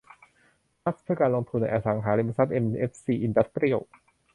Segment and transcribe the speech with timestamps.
[0.81, 3.79] ทรัสต์เพื่อการลงทุนในอสังหาริมทรัพย์เอ็มเอฟซีอินดัสเตรียล